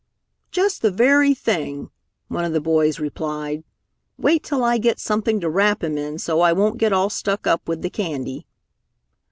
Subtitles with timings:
[0.49, 1.91] "Just the very thing!"
[2.27, 3.63] one of the boys replied.
[4.17, 7.45] "Wait till I get something to wrap him in so I won't get all stuck
[7.45, 8.47] up with the candy."